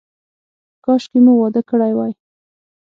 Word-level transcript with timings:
کاشکې 0.85 1.19
مو 1.25 1.33
واده 1.39 1.61
کړی 1.69 1.93
وای. 1.97 2.13